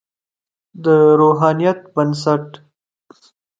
[0.83, 0.85] د
[1.19, 2.43] روحانیت بنسټ.